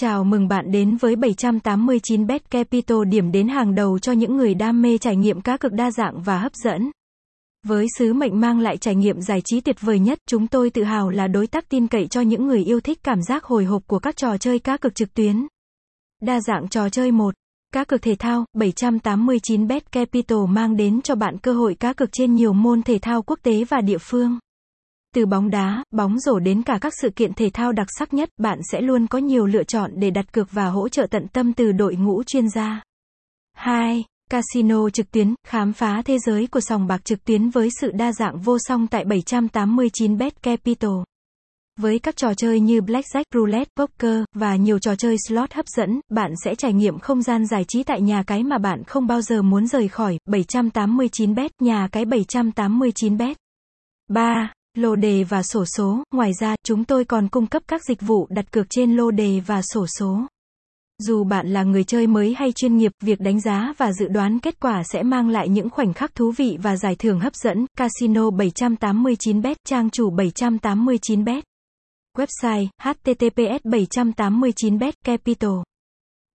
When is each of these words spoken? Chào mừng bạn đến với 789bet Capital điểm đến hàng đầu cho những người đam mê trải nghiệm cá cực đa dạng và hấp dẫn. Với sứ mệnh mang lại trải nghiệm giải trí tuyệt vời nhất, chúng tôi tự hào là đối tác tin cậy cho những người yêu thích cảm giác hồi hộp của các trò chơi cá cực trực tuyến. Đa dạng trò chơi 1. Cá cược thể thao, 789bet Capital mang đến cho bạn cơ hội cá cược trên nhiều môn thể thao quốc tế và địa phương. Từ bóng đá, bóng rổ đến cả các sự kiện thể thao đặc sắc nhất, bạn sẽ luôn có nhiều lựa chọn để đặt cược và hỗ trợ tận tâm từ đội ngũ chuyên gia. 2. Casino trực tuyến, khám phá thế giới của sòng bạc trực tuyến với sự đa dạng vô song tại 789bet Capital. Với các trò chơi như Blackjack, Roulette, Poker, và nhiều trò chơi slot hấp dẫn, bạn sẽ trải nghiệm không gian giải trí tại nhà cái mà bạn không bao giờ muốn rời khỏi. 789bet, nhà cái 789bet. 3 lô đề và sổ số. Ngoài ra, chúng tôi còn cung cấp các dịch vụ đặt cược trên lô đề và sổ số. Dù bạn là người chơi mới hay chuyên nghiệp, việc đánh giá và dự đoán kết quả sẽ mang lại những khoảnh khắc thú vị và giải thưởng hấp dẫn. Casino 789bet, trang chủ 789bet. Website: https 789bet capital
Chào 0.00 0.24
mừng 0.24 0.48
bạn 0.48 0.70
đến 0.70 0.96
với 0.96 1.16
789bet 1.16 2.38
Capital 2.50 2.98
điểm 3.08 3.32
đến 3.32 3.48
hàng 3.48 3.74
đầu 3.74 3.98
cho 3.98 4.12
những 4.12 4.36
người 4.36 4.54
đam 4.54 4.82
mê 4.82 4.98
trải 4.98 5.16
nghiệm 5.16 5.40
cá 5.40 5.56
cực 5.56 5.72
đa 5.72 5.90
dạng 5.90 6.22
và 6.22 6.38
hấp 6.38 6.52
dẫn. 6.54 6.90
Với 7.66 7.86
sứ 7.98 8.12
mệnh 8.12 8.40
mang 8.40 8.60
lại 8.60 8.76
trải 8.76 8.94
nghiệm 8.94 9.20
giải 9.20 9.40
trí 9.44 9.60
tuyệt 9.60 9.76
vời 9.80 9.98
nhất, 9.98 10.18
chúng 10.26 10.46
tôi 10.46 10.70
tự 10.70 10.84
hào 10.84 11.10
là 11.10 11.26
đối 11.26 11.46
tác 11.46 11.68
tin 11.68 11.86
cậy 11.86 12.06
cho 12.06 12.20
những 12.20 12.46
người 12.46 12.64
yêu 12.64 12.80
thích 12.80 12.98
cảm 13.02 13.22
giác 13.22 13.44
hồi 13.44 13.64
hộp 13.64 13.82
của 13.86 13.98
các 13.98 14.16
trò 14.16 14.36
chơi 14.36 14.58
cá 14.58 14.76
cực 14.76 14.94
trực 14.94 15.14
tuyến. 15.14 15.46
Đa 16.22 16.40
dạng 16.40 16.68
trò 16.68 16.88
chơi 16.88 17.12
1. 17.12 17.34
Cá 17.74 17.84
cược 17.84 18.02
thể 18.02 18.14
thao, 18.18 18.44
789bet 18.56 19.80
Capital 19.92 20.38
mang 20.48 20.76
đến 20.76 21.02
cho 21.02 21.14
bạn 21.14 21.38
cơ 21.38 21.52
hội 21.52 21.74
cá 21.74 21.92
cược 21.92 22.08
trên 22.12 22.34
nhiều 22.34 22.52
môn 22.52 22.82
thể 22.82 22.98
thao 22.98 23.22
quốc 23.22 23.38
tế 23.42 23.64
và 23.64 23.80
địa 23.80 23.98
phương. 24.00 24.38
Từ 25.14 25.26
bóng 25.26 25.50
đá, 25.50 25.84
bóng 25.90 26.18
rổ 26.18 26.38
đến 26.38 26.62
cả 26.62 26.78
các 26.80 26.92
sự 27.02 27.10
kiện 27.10 27.34
thể 27.34 27.50
thao 27.50 27.72
đặc 27.72 27.86
sắc 27.98 28.14
nhất, 28.14 28.28
bạn 28.38 28.58
sẽ 28.72 28.80
luôn 28.80 29.06
có 29.06 29.18
nhiều 29.18 29.46
lựa 29.46 29.64
chọn 29.64 29.90
để 29.94 30.10
đặt 30.10 30.32
cược 30.32 30.52
và 30.52 30.66
hỗ 30.66 30.88
trợ 30.88 31.06
tận 31.10 31.28
tâm 31.28 31.52
từ 31.52 31.72
đội 31.72 31.96
ngũ 31.96 32.22
chuyên 32.22 32.50
gia. 32.50 32.82
2. 33.54 34.04
Casino 34.30 34.90
trực 34.90 35.10
tuyến, 35.10 35.34
khám 35.46 35.72
phá 35.72 36.02
thế 36.04 36.18
giới 36.18 36.46
của 36.46 36.60
sòng 36.60 36.86
bạc 36.86 37.04
trực 37.04 37.24
tuyến 37.24 37.50
với 37.50 37.68
sự 37.80 37.90
đa 37.90 38.12
dạng 38.12 38.38
vô 38.40 38.58
song 38.58 38.86
tại 38.86 39.04
789bet 39.04 40.30
Capital. 40.42 40.90
Với 41.80 41.98
các 41.98 42.16
trò 42.16 42.34
chơi 42.34 42.60
như 42.60 42.80
Blackjack, 42.80 43.24
Roulette, 43.34 43.70
Poker, 43.76 44.24
và 44.34 44.56
nhiều 44.56 44.78
trò 44.78 44.96
chơi 44.96 45.16
slot 45.28 45.52
hấp 45.52 45.66
dẫn, 45.76 46.00
bạn 46.08 46.32
sẽ 46.44 46.54
trải 46.54 46.72
nghiệm 46.72 46.98
không 46.98 47.22
gian 47.22 47.46
giải 47.46 47.64
trí 47.68 47.82
tại 47.82 48.00
nhà 48.00 48.22
cái 48.22 48.44
mà 48.44 48.58
bạn 48.58 48.84
không 48.84 49.06
bao 49.06 49.22
giờ 49.22 49.42
muốn 49.42 49.66
rời 49.66 49.88
khỏi. 49.88 50.18
789bet, 50.28 51.48
nhà 51.60 51.88
cái 51.92 52.04
789bet. 52.04 53.34
3 54.08 54.52
lô 54.78 54.96
đề 54.96 55.24
và 55.24 55.42
sổ 55.42 55.64
số. 55.76 56.02
Ngoài 56.14 56.30
ra, 56.40 56.56
chúng 56.64 56.84
tôi 56.84 57.04
còn 57.04 57.28
cung 57.28 57.46
cấp 57.46 57.62
các 57.68 57.84
dịch 57.84 58.00
vụ 58.00 58.26
đặt 58.30 58.52
cược 58.52 58.66
trên 58.70 58.96
lô 58.96 59.10
đề 59.10 59.40
và 59.46 59.62
sổ 59.62 59.86
số. 59.98 60.20
Dù 60.98 61.24
bạn 61.24 61.48
là 61.48 61.62
người 61.62 61.84
chơi 61.84 62.06
mới 62.06 62.34
hay 62.34 62.52
chuyên 62.52 62.76
nghiệp, 62.76 62.92
việc 63.00 63.20
đánh 63.20 63.40
giá 63.40 63.72
và 63.78 63.92
dự 63.92 64.08
đoán 64.08 64.38
kết 64.38 64.60
quả 64.60 64.82
sẽ 64.84 65.02
mang 65.02 65.28
lại 65.28 65.48
những 65.48 65.70
khoảnh 65.70 65.92
khắc 65.92 66.14
thú 66.14 66.32
vị 66.36 66.58
và 66.62 66.76
giải 66.76 66.94
thưởng 66.94 67.20
hấp 67.20 67.34
dẫn. 67.34 67.66
Casino 67.78 68.30
789bet, 68.30 69.54
trang 69.66 69.90
chủ 69.90 70.10
789bet. 70.10 71.42
Website: 72.16 72.66
https 72.82 73.62
789bet 73.64 74.92
capital 75.04 75.50